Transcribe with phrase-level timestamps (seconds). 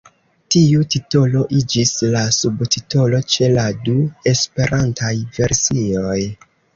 [0.53, 3.93] Tiu titolo iĝis la subtitolo ĉe la du
[4.33, 6.17] esperantaj versioj.